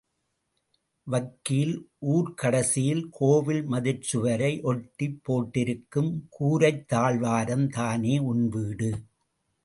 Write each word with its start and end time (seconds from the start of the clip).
வக்கீல் 1.07 1.73
ஊர்க்கடைசியில் 2.05 3.03
கோவில் 3.11 3.69
மதிற்சுவரை 3.69 4.61
ஒட்டிப் 4.61 5.19
போட்டிருக்கும் 5.23 6.27
கூரைத் 6.39 6.87
தாழ்வாரம் 6.87 7.69
தானே 7.69 8.17
உன் 8.19 8.49
வீடு. 8.49 8.89